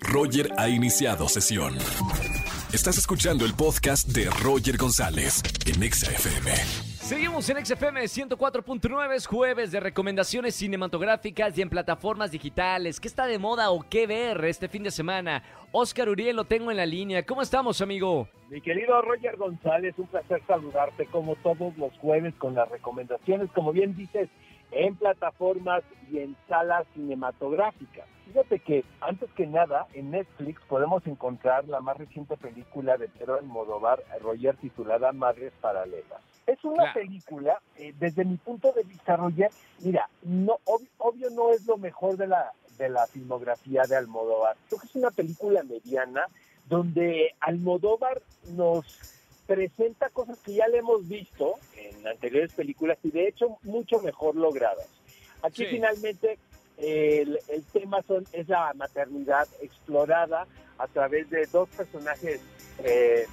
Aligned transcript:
Roger 0.00 0.50
ha 0.56 0.68
iniciado 0.68 1.28
sesión. 1.28 1.74
Estás 2.72 2.98
escuchando 2.98 3.44
el 3.44 3.54
podcast 3.54 4.08
de 4.08 4.28
Roger 4.42 4.76
González 4.76 5.42
en 5.66 5.82
Exa 5.82 6.10
FM. 6.10 6.50
Seguimos 7.08 7.48
en 7.48 7.64
XFM 7.64 8.02
104.9, 8.02 9.14
es 9.14 9.26
jueves 9.26 9.72
de 9.72 9.80
recomendaciones 9.80 10.54
cinematográficas 10.54 11.56
y 11.56 11.62
en 11.62 11.70
plataformas 11.70 12.30
digitales. 12.30 13.00
¿Qué 13.00 13.08
está 13.08 13.26
de 13.26 13.38
moda 13.38 13.70
o 13.70 13.86
qué 13.88 14.06
ver 14.06 14.44
este 14.44 14.68
fin 14.68 14.82
de 14.82 14.90
semana? 14.90 15.42
Oscar 15.72 16.10
Uriel 16.10 16.36
lo 16.36 16.44
tengo 16.44 16.70
en 16.70 16.76
la 16.76 16.84
línea. 16.84 17.24
¿Cómo 17.24 17.40
estamos, 17.40 17.80
amigo? 17.80 18.28
Mi 18.50 18.60
querido 18.60 19.00
Roger 19.00 19.36
González, 19.36 19.94
un 19.96 20.06
placer 20.08 20.42
saludarte 20.46 21.06
como 21.06 21.36
todos 21.36 21.76
los 21.78 21.92
jueves 21.98 22.34
con 22.34 22.54
las 22.54 22.68
recomendaciones, 22.68 23.50
como 23.54 23.72
bien 23.72 23.96
dices, 23.96 24.28
en 24.70 24.96
plataformas 24.96 25.82
y 26.10 26.18
en 26.18 26.36
salas 26.48 26.86
cinematográficas. 26.94 28.06
Fíjate 28.26 28.58
que 28.60 28.84
antes 29.00 29.30
que 29.32 29.46
nada 29.46 29.86
en 29.94 30.10
Netflix 30.10 30.60
podemos 30.68 31.06
encontrar 31.06 31.66
la 31.66 31.80
más 31.80 31.96
reciente 31.96 32.36
película 32.36 32.96
de 32.98 33.08
Pedro 33.08 33.36
Almodóvar, 33.36 34.02
Roger, 34.20 34.56
titulada 34.56 35.12
Madres 35.12 35.52
Paralelas. 35.60 36.20
Es 36.46 36.62
una 36.64 36.92
Claro. 36.92 36.92
película, 36.94 37.60
eh, 37.76 37.94
desde 37.98 38.24
mi 38.24 38.36
punto 38.36 38.72
de 38.72 38.82
vista, 38.82 39.16
Roger, 39.16 39.50
mira, 39.80 40.08
no, 40.22 40.58
ob- 40.66 40.88
obvio 40.98 41.30
no 41.30 41.50
es 41.52 41.64
lo 41.66 41.76
mejor 41.78 42.16
de 42.16 42.26
la, 42.26 42.52
de 42.78 42.88
la 42.88 43.06
filmografía 43.08 43.86
de 43.86 43.96
Almodóvar. 43.96 44.56
Creo 44.68 44.80
que 44.80 44.86
es 44.86 44.94
una 44.94 45.10
película 45.10 45.62
mediana 45.62 46.26
donde 46.66 47.34
Almodóvar 47.40 48.20
nos 48.50 48.84
presenta 49.46 50.10
cosas 50.10 50.38
que 50.44 50.54
ya 50.54 50.68
le 50.68 50.78
hemos 50.78 51.06
visto 51.08 51.58
en 51.98 52.06
anteriores 52.08 52.52
películas 52.52 52.98
y 53.02 53.10
de 53.10 53.28
hecho 53.28 53.58
mucho 53.62 54.00
mejor 54.00 54.36
logradas. 54.36 54.88
Aquí 55.42 55.64
Sí. 55.64 55.70
finalmente 55.70 56.38
el, 56.76 57.38
el 57.48 57.64
tema 57.72 58.02
son, 58.06 58.24
es 58.32 58.48
la 58.48 58.72
maternidad 58.74 59.48
explorada 59.60 60.46
a 60.78 60.86
través 60.88 61.28
de 61.30 61.46
dos 61.46 61.68
personajes 61.70 62.40
eh, 62.84 63.26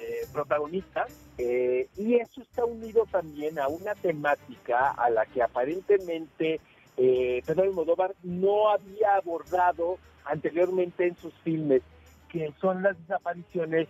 eh, 0.00 0.26
protagonistas 0.32 1.12
eh, 1.38 1.86
y 1.96 2.14
eso 2.16 2.40
está 2.42 2.64
unido 2.64 3.06
también 3.10 3.58
a 3.58 3.68
una 3.68 3.94
temática 3.94 4.90
a 4.90 5.08
la 5.10 5.26
que 5.26 5.42
aparentemente 5.42 6.60
eh, 6.96 7.42
Pedro 7.46 7.62
Almodóvar 7.62 8.14
no 8.24 8.68
había 8.70 9.14
abordado 9.16 9.98
anteriormente 10.24 11.06
en 11.06 11.16
sus 11.16 11.32
filmes, 11.44 11.82
que 12.28 12.52
son 12.60 12.82
las 12.82 12.98
desapariciones 12.98 13.86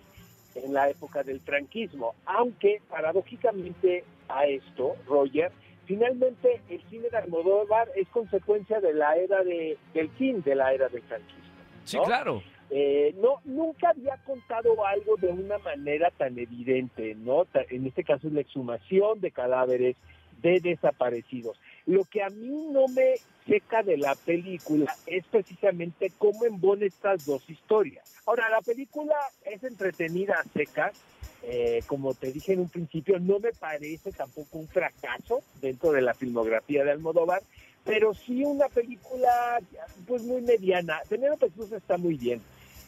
en 0.55 0.75
la 0.75 0.91
época 0.91 1.23
del 1.23 1.41
franquismo. 1.41 2.15
Aunque 2.27 2.83
paradójicamente 2.91 4.05
a 4.29 4.47
esto, 4.47 4.97
Roger, 5.07 5.51
finalmente 5.87 6.61
el 6.69 6.83
cine 6.91 7.09
de 7.11 7.17
Almodóvar 7.17 7.89
es 7.97 8.09
consecuencia 8.09 8.81
de 8.81 8.95
la 8.95 9.17
era 9.17 9.43
de, 9.43 9.79
del 9.95 10.11
fin 10.11 10.43
de 10.43 10.55
la 10.55 10.73
era 10.73 10.89
del 10.89 11.03
franquismo. 11.03 11.39
Sí, 11.85 11.99
claro. 12.05 12.43
Eh, 12.71 13.15
no, 13.19 13.41
nunca 13.45 13.91
había 13.91 14.19
contado 14.27 14.87
algo 14.87 15.17
de 15.17 15.29
una 15.29 15.57
manera 15.59 16.11
tan 16.11 16.39
evidente, 16.39 17.15
¿no? 17.15 17.47
En 17.71 17.87
este 17.87 18.05
caso 18.05 18.27
es 18.27 18.35
la 18.35 18.43
exhumación 18.43 19.21
de 19.21 19.31
cadáveres 19.31 19.97
de 20.43 20.61
desaparecidos. 20.61 21.59
Lo 21.87 22.05
que 22.05 22.23
a 22.23 22.29
mí 22.29 22.69
no 22.71 22.87
me 22.89 23.15
seca 23.47 23.83
de 23.83 23.97
la 23.97 24.15
película 24.15 24.95
es 25.07 25.25
precisamente 25.27 26.13
cómo 26.19 26.45
embona 26.45 26.85
estas 26.85 27.25
dos 27.25 27.49
historias. 27.49 28.15
Ahora, 28.27 28.51
la 28.51 28.61
película 28.61 29.17
es 29.47 29.65
entretenida 29.65 30.35
a 30.35 30.45
secas, 30.45 31.03
eh, 31.51 31.83
como 31.87 32.13
te 32.15 32.31
dije 32.31 32.53
en 32.53 32.61
un 32.61 32.69
principio, 32.69 33.19
no 33.19 33.39
me 33.41 33.53
parece 33.53 34.13
tampoco 34.13 34.59
un 34.59 34.69
fracaso 34.69 35.41
dentro 35.63 35.93
de 35.93 36.03
la 36.03 36.13
filmografía 36.13 36.85
de 36.85 36.91
Almodóvar, 36.91 37.43
pero 37.85 38.13
sí 38.13 38.45
una 38.45 38.69
película 38.69 39.59
pues 40.07 40.23
muy 40.25 40.43
mediana. 40.43 41.01
Penélope 41.09 41.49
Cruz 41.51 41.73
está 41.73 41.97
muy 41.97 42.17
bien. 42.17 42.43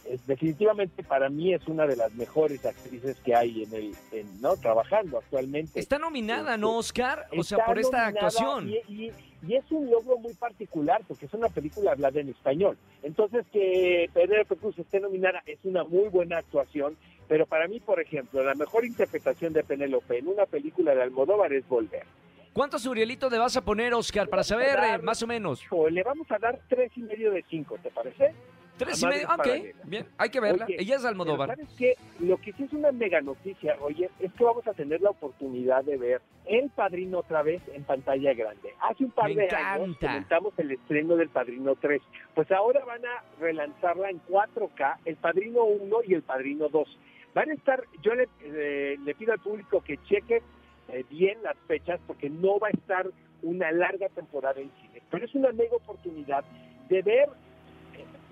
Es- 0.07 0.27
definitivamente 0.27 1.03
para 1.03 1.31
mí 1.31 1.55
es 1.55 1.67
una 1.69 1.87
de 1.87 1.97
las 1.97 2.13
mejores 2.15 2.65
actrices 2.67 3.17
que 3.25 3.35
hay 3.35 3.63
en 3.63 3.75
el 3.75 3.95
en, 4.13 4.41
no 4.43 4.57
trabajando 4.57 5.19
actualmente. 5.19 5.81
Está 5.81 5.99
nominada, 5.99 6.57
¿no, 6.59 6.77
Oscar? 6.77 7.29
O 7.39 7.43
sea, 7.43 7.65
por 7.65 7.79
esta 7.79 8.07
actuación. 8.09 8.69
Y, 8.69 8.77
y- 9.07 9.13
y 9.47 9.55
es 9.55 9.65
un 9.71 9.91
logro 9.91 10.19
muy 10.19 10.35
particular 10.35 11.03
porque 11.07 11.27
es 11.27 11.35
una 11.35 11.49
película 11.49 11.93
hablada 11.93 12.21
en 12.21 12.29
español. 12.29 12.77
Entonces 13.03 13.47
que 13.53 14.11
Penélope 14.13 14.57
Cruz 14.57 14.79
esté 14.79 15.01
nominada 15.01 15.43
es 15.47 15.59
una 15.65 15.85
muy 15.85 16.09
buena 16.09 16.39
actuación, 16.39 16.97
pero 17.29 17.47
para 17.47 17.69
mí, 17.69 17.81
por 17.81 18.01
ejemplo, 18.01 18.43
la 18.43 18.55
mejor 18.55 18.85
interpretación 18.85 19.53
de 19.53 19.63
Penélope 19.63 20.19
en 20.19 20.29
una 20.29 20.47
película 20.47 20.95
de 20.95 21.03
Almodóvar 21.03 21.53
es 21.53 21.67
Volver. 21.69 22.05
¿Cuántos 22.53 22.85
Urielitos 22.85 23.31
le 23.31 23.39
vas 23.39 23.57
a 23.57 23.65
poner, 23.65 23.95
Oscar, 23.95 24.29
para 24.29 24.43
saber 24.43 24.79
eh, 24.83 24.99
más 24.99 25.23
o 25.23 25.27
menos? 25.27 25.65
Le 25.91 26.03
vamos 26.03 26.29
a 26.31 26.39
dar 26.39 26.59
tres 26.69 26.91
y 26.97 27.03
medio 27.03 27.31
de 27.31 27.45
cinco, 27.49 27.79
¿te 27.81 27.91
parece? 27.91 28.35
Tres 28.85 29.03
y 29.03 29.07
medio. 29.07 29.29
Ok, 29.29 29.49
bien, 29.85 30.07
hay 30.17 30.31
que 30.31 30.41
verla. 30.41 30.65
Oye, 30.65 30.77
Ella 30.79 30.97
es 30.97 31.05
Almodóvar. 31.05 31.51
¿sabes 31.51 31.69
qué? 31.79 31.95
Lo 32.19 32.37
que 32.39 32.53
sí 32.55 32.65
es 32.65 32.73
una 32.73 32.93
mega 32.93 33.21
noticia, 33.21 33.75
Roger, 33.77 34.11
es 34.19 34.33
que 34.33 34.45
vamos 34.45 34.67
a 34.67 34.73
tener 34.73 35.01
la 35.01 35.11
oportunidad 35.11 35.85
de 35.85 35.97
ver 35.99 36.23
El 36.47 36.71
Padrino 36.71 37.19
otra 37.19 37.43
vez 37.43 37.63
en 37.75 37.85
pantalla 37.85 38.33
grande. 38.35 38.75
Hace 38.81 39.05
un 39.05 39.11
par 39.11 39.29
Me 39.29 39.47
de 39.47 39.55
años 39.55 39.89
encanta. 39.89 40.07
comentamos 40.07 40.55
el 40.59 40.71
estreno 40.73 41.17
del 41.17 41.29
Padrino 41.29 41.75
3. 41.77 42.01
Pues 42.35 42.51
ahora 42.51 42.85
van 42.85 43.05
a 43.05 43.23
relanzarla 43.39 44.11
en 44.11 44.21
4K, 44.29 44.99
El 45.05 45.17
Padrino 45.17 45.65
1 45.65 45.97
y 46.07 46.15
El 46.15 46.23
Padrino 46.23 46.69
2. 46.69 46.99
Van 47.35 47.51
a 47.51 47.55
estar, 47.55 47.85
yo 48.03 48.15
le, 48.15 48.29
eh, 48.43 48.97
le 49.05 49.15
pido 49.15 49.33
al 49.33 49.41
público 49.41 49.83
que 49.83 49.99
cheque 50.05 50.43
eh, 50.89 51.05
bien 51.09 51.43
las 51.43 51.57
fechas 51.69 52.01
porque 52.07 52.29
no 52.31 52.59
va 52.59 52.69
a 52.69 52.71
estar 52.71 53.07
una 53.43 53.71
larga 53.73 54.09
temporada 54.09 54.61
en 54.61 54.71
cine. 54.81 55.03
Pero 55.11 55.25
es 55.25 55.35
una 55.35 55.53
mega 55.53 55.77
oportunidad 55.77 56.45
de 56.89 57.03
ver 57.03 57.29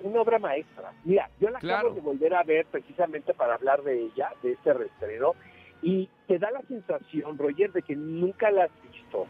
una 0.03 0.21
obra 0.21 0.39
maestra. 0.39 0.93
Mira, 1.05 1.29
yo 1.41 1.51
la 1.51 1.59
Claro. 1.59 1.89
acabo 1.89 1.95
de 1.95 2.01
volver 2.01 2.35
a 2.35 2.43
ver 2.43 2.67
precisamente 2.67 3.35
para 3.35 3.55
hablar 3.55 3.83
de 3.83 4.01
ella, 4.03 4.31
de 4.43 4.53
este 4.53 4.73
reestreno, 4.73 5.35
y 5.83 6.09
te 6.27 6.39
da 6.39 6.51
la 6.51 6.63
sensación, 6.63 7.39
Roger, 7.39 7.73
de 7.73 7.83
que 7.83 7.95
nunca 7.97 8.51
la 8.51 8.65
has 8.65 8.71
visto. 8.93 9.27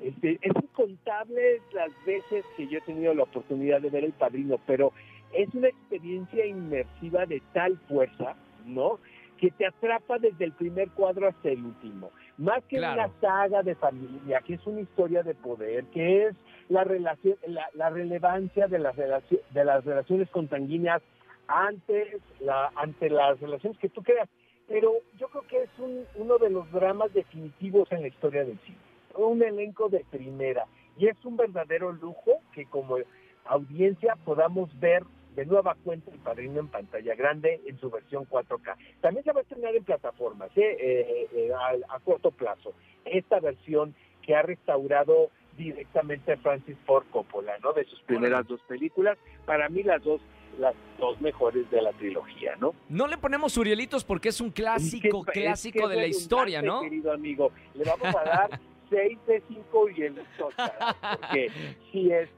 Este, 0.00 0.38
es 0.42 0.52
incontable 0.54 1.60
las 1.72 1.90
veces 2.06 2.44
que 2.56 2.68
yo 2.68 2.78
he 2.78 2.82
tenido 2.82 3.14
la 3.14 3.24
oportunidad 3.24 3.80
de 3.80 3.90
ver 3.90 4.04
El 4.04 4.12
Padrino, 4.12 4.58
pero 4.66 4.92
es 5.32 5.52
una 5.54 5.68
experiencia 5.68 6.46
inmersiva 6.46 7.26
de 7.26 7.42
tal 7.52 7.76
fuerza, 7.88 8.36
¿no? 8.64 9.00
Que 9.38 9.50
te 9.50 9.66
atrapa 9.66 10.18
desde 10.18 10.44
el 10.44 10.52
primer 10.52 10.88
cuadro 10.90 11.28
hasta 11.28 11.48
el 11.48 11.64
último. 11.64 12.10
Más 12.38 12.62
que 12.64 12.76
Claro. 12.78 13.02
una 13.02 13.20
saga 13.20 13.62
de 13.62 13.74
familia, 13.74 14.40
que 14.46 14.54
es 14.54 14.66
una 14.66 14.80
historia 14.80 15.22
de 15.22 15.34
poder, 15.34 15.84
que 15.86 16.26
es 16.26 16.36
la 16.68 16.84
relación, 16.84 17.36
la, 17.46 17.68
la 17.74 17.90
relevancia 17.90 18.68
de 18.68 18.78
las, 18.78 18.94
relaci- 18.96 19.40
de 19.50 19.64
las 19.64 19.84
relaciones 19.84 20.30
consanguíneas 20.30 21.02
antes, 21.48 22.16
la, 22.40 22.70
ante 22.76 23.10
las 23.10 23.40
relaciones 23.40 23.78
que 23.78 23.88
tú 23.88 24.02
creas. 24.02 24.28
Pero 24.68 24.92
yo 25.18 25.28
creo 25.28 25.42
que 25.48 25.62
es 25.64 25.70
un- 25.78 26.04
uno 26.16 26.38
de 26.38 26.50
los 26.50 26.70
dramas 26.70 27.12
definitivos 27.12 27.90
en 27.90 28.02
la 28.02 28.08
historia 28.08 28.44
del 28.44 28.58
cine. 28.60 28.78
Un 29.16 29.42
elenco 29.42 29.88
de 29.88 30.04
primera. 30.10 30.66
Y 30.96 31.06
es 31.08 31.16
un 31.24 31.36
verdadero 31.36 31.90
lujo 31.92 32.32
que 32.52 32.66
como 32.66 32.98
audiencia 33.46 34.16
podamos 34.24 34.68
ver 34.78 35.02
de 35.38 35.46
nueva 35.46 35.76
cuenta 35.84 36.10
el 36.10 36.18
padrino 36.18 36.58
en 36.58 36.66
pantalla 36.66 37.14
grande 37.14 37.60
en 37.64 37.78
su 37.78 37.88
versión 37.90 38.26
4K. 38.28 38.74
También 39.00 39.22
se 39.24 39.30
va 39.32 39.38
a 39.38 39.42
estrenar 39.42 39.76
en 39.76 39.84
plataformas 39.84 40.50
¿eh? 40.56 40.76
Eh, 40.80 41.28
eh, 41.32 41.50
a, 41.54 41.94
a 41.94 42.00
corto 42.00 42.32
plazo. 42.32 42.74
Esta 43.04 43.38
versión 43.38 43.94
que 44.22 44.34
ha 44.34 44.42
restaurado 44.42 45.30
directamente 45.56 46.36
Francis 46.38 46.76
Ford 46.84 47.04
Coppola, 47.12 47.56
¿no? 47.62 47.72
De 47.72 47.84
sus 47.84 48.00
primeras 48.02 48.48
dos 48.48 48.60
películas. 48.62 49.16
Para 49.46 49.68
mí 49.68 49.84
las 49.84 50.02
dos 50.02 50.20
las 50.58 50.74
dos 50.98 51.20
mejores 51.20 51.70
de 51.70 51.80
la 51.82 51.92
trilogía, 51.92 52.56
¿no? 52.56 52.74
No 52.88 53.06
le 53.06 53.16
ponemos 53.16 53.56
Urielitos 53.56 54.02
porque 54.02 54.30
es 54.30 54.40
un 54.40 54.50
clásico, 54.50 55.20
Es 55.28 55.32
que- 55.32 55.40
clásico 55.42 55.78
es 55.84 55.84
que 55.84 55.90
de 55.94 56.00
la 56.00 56.06
historia, 56.08 56.62
¿no? 56.62 56.80
querido 56.80 57.12
amigo. 57.12 57.52
Le 57.74 57.84
vamos 57.84 58.12
a 58.16 58.24
dar 58.24 58.60
6 58.90 59.18
de 59.28 59.40
5 59.46 59.88
y 59.90 60.02
el 60.02 60.18
Oscar, 60.40 60.96
porque 61.20 61.50
sí 61.92 62.10
es, 62.10 62.28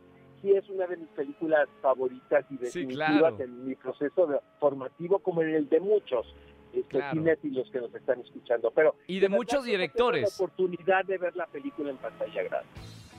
sí 0.42 0.52
es 0.52 0.68
una 0.68 0.86
de 0.86 0.96
mis 0.96 1.08
películas 1.08 1.68
favoritas 1.82 2.44
y 2.50 2.56
Sí, 2.56 2.64
definitivas 2.64 3.18
claro. 3.18 3.36
en 3.40 3.64
mi 3.66 3.74
proceso 3.74 4.26
de- 4.26 4.40
formativo, 4.58 5.18
como 5.20 5.42
en 5.42 5.54
el 5.54 5.68
de 5.68 5.80
muchos 5.80 6.26
este, 6.72 6.98
Claro. 6.98 7.12
cinéfilos 7.18 7.68
que 7.72 7.80
nos 7.80 7.92
están 7.94 8.20
escuchando. 8.20 8.70
Pero 8.70 8.94
Y 9.08 9.18
de 9.18 9.28
muchos 9.28 9.64
directores. 9.64 10.22
La 10.38 10.44
oportunidad 10.46 11.04
de 11.04 11.18
ver 11.18 11.34
la 11.34 11.46
película 11.46 11.90
en 11.90 11.96
pantalla 11.96 12.42
grande. 12.44 12.68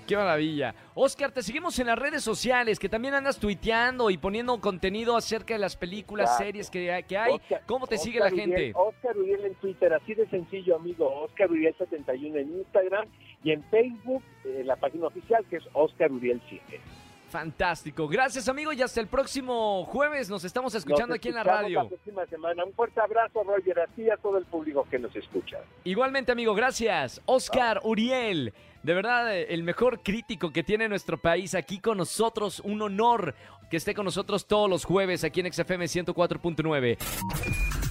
Qué 0.07 0.15
maravilla. 0.17 0.73
Oscar, 0.95 1.31
te 1.31 1.41
seguimos 1.43 1.77
en 1.79 1.87
las 1.87 1.97
redes 1.97 2.23
sociales, 2.23 2.79
que 2.79 2.89
también 2.89 3.13
andas 3.13 3.37
tuiteando 3.39 4.09
y 4.09 4.17
poniendo 4.17 4.59
contenido 4.59 5.15
acerca 5.15 5.53
de 5.53 5.59
las 5.59 5.77
películas, 5.77 6.37
series 6.37 6.69
que, 6.69 7.05
que 7.07 7.17
hay. 7.17 7.33
Oscar- 7.35 7.61
¿Cómo 7.65 7.87
te 7.87 7.97
sigue 7.97 8.19
la 8.19 8.29
gente? 8.29 8.71
Oscar 8.75 9.17
Uriel 9.17 9.45
en 9.45 9.55
Twitter, 9.55 9.93
así 9.93 10.13
de 10.15 10.27
sencillo, 10.27 10.75
amigo. 10.77 11.07
Oscar 11.23 11.49
Uriel 11.51 11.75
71 11.77 12.37
en 12.39 12.57
Instagram 12.57 13.07
y 13.43 13.51
en 13.51 13.63
Facebook, 13.65 14.23
eh, 14.43 14.63
la 14.65 14.75
página 14.75 15.07
oficial 15.07 15.45
que 15.49 15.57
es 15.57 15.63
Oscar 15.73 16.11
Uriel 16.11 16.41
7. 16.49 16.81
Fantástico. 17.31 18.09
Gracias, 18.09 18.49
amigo, 18.49 18.73
y 18.73 18.81
hasta 18.81 18.99
el 18.99 19.07
próximo 19.07 19.85
jueves. 19.85 20.29
Nos 20.29 20.43
estamos 20.43 20.75
escuchando 20.75 21.07
Nos 21.07 21.15
aquí 21.15 21.29
en 21.29 21.35
la 21.35 21.43
radio. 21.43 21.83
La 21.83 21.89
próxima 21.89 22.25
semana. 22.25 22.65
Un 22.65 22.73
fuerte 22.73 22.99
abrazo, 22.99 23.41
Roger, 23.43 23.79
a 23.79 23.87
ti 23.87 24.03
y 24.03 24.09
a 24.09 24.17
todo 24.17 24.37
el 24.37 24.45
público 24.45 24.85
que 24.91 24.99
nos 24.99 25.15
escucha. 25.15 25.59
Igualmente, 25.85 26.33
amigo, 26.33 26.53
gracias. 26.53 27.21
Oscar 27.25 27.79
Uriel, 27.83 28.53
De 28.83 28.93
verdad, 28.93 29.33
el 29.33 29.63
mejor 29.63 30.03
crítico 30.03 30.51
que 30.51 30.61
tiene 30.61 30.89
nuestro 30.89 31.17
país 31.17 31.55
aquí 31.55 31.79
con 31.79 31.97
nosotros. 31.97 32.59
Un 32.59 32.81
honor 32.81 33.33
que 33.69 33.77
esté 33.77 33.95
con 33.95 34.03
nosotros 34.03 34.45
todos 34.45 34.69
los 34.69 34.83
jueves 34.83 35.23
aquí 35.23 35.39
en 35.39 35.53
XFM 35.53 35.85
104.9. 35.85 36.97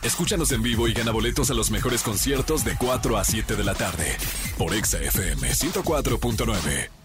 Escúchanos 0.02 0.52
en 0.52 0.62
vivo 0.62 0.86
y 0.86 0.92
gana 0.92 1.12
boletos 1.12 1.50
a 1.50 1.54
los 1.54 1.70
mejores 1.70 2.02
conciertos 2.02 2.62
de 2.62 2.76
4 2.78 3.16
a 3.16 3.24
7 3.24 3.56
de 3.56 3.64
la 3.64 3.74
tarde 3.74 4.18
por 4.58 4.74
XFM 4.74 5.48
104.9. 5.48 6.99